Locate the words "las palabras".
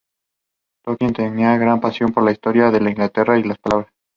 3.49-3.93